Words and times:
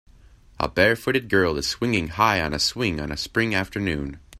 A 0.59 0.67
barefooted 0.67 1.29
girl 1.29 1.57
is 1.57 1.67
swinging 1.67 2.07
high 2.07 2.41
on 2.41 2.55
a 2.55 2.59
swing 2.59 2.99
on 2.99 3.11
a 3.11 3.15
spring 3.15 3.53
afternoon. 3.53 4.19